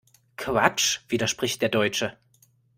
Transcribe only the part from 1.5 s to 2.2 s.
der Deutsche.